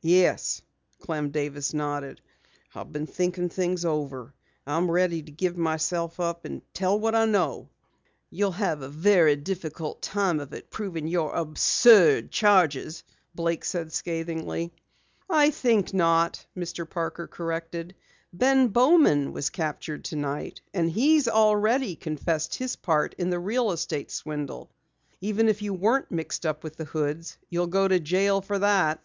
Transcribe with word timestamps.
"Yes," 0.00 0.62
Clem 0.98 1.28
Davis 1.28 1.74
nodded, 1.74 2.22
"I've 2.74 2.90
been 2.90 3.06
thinking 3.06 3.50
things 3.50 3.84
over. 3.84 4.32
I'm 4.66 4.90
ready 4.90 5.22
to 5.22 5.30
give 5.30 5.58
myself 5.58 6.18
up 6.18 6.46
and 6.46 6.62
tell 6.72 6.98
what 6.98 7.14
I 7.14 7.26
know." 7.26 7.68
"You'll 8.30 8.52
have 8.52 8.80
a 8.80 8.88
very 8.88 9.36
difficult 9.36 10.00
time 10.00 10.40
of 10.40 10.54
it 10.54 10.70
proving 10.70 11.06
your 11.06 11.34
absurd 11.34 12.30
charges," 12.30 13.04
Blake 13.34 13.62
said 13.62 13.92
scathingly. 13.92 14.72
"I 15.28 15.50
think 15.50 15.92
not," 15.92 16.46
Mr. 16.56 16.88
Parker 16.88 17.26
corrected. 17.26 17.94
"Ben 18.32 18.68
Bowman 18.68 19.34
was 19.34 19.50
captured 19.50 20.02
tonight, 20.02 20.62
and 20.72 20.88
he's 20.88 21.28
already 21.28 21.94
confessed 21.94 22.54
his 22.54 22.74
part 22.74 23.14
in 23.18 23.28
the 23.28 23.38
real 23.38 23.70
estate 23.70 24.10
swindle. 24.10 24.70
Even 25.20 25.46
if 25.46 25.60
you 25.60 25.74
weren't 25.74 26.10
mixed 26.10 26.46
up 26.46 26.64
with 26.64 26.76
the 26.76 26.84
Hoods, 26.86 27.36
you'd 27.50 27.68
go 27.70 27.86
to 27.86 28.00
jail 28.00 28.40
for 28.40 28.58
that." 28.60 29.04